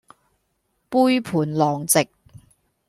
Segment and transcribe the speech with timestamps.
[0.89, 2.09] 杯盤狼藉